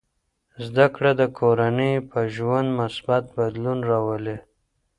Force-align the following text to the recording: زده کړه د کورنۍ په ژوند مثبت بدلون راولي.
زده 0.65 0.85
کړه 0.95 1.11
د 1.21 1.23
کورنۍ 1.39 1.93
په 2.09 2.19
ژوند 2.35 2.67
مثبت 2.81 3.23
بدلون 3.37 3.79
راولي. 3.89 4.37